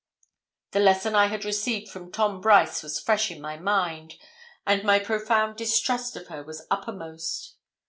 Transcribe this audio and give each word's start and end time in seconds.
The 0.71 0.79
lesson 0.79 1.13
I 1.13 1.27
had 1.27 1.45
received 1.45 1.87
from 1.91 2.11
Tom 2.11 2.41
Brice 2.41 2.81
was 2.81 2.99
fresh 2.99 3.29
in 3.29 3.39
my 3.39 3.57
mind, 3.57 4.15
and 4.65 4.83
my 4.83 4.97
profound 4.97 5.57
distrust 5.57 6.15
of 6.15 6.25
her 6.25 6.41
was 6.41 6.65
uppermost. 6.71 7.53